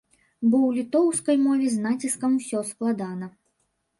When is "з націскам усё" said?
1.75-2.63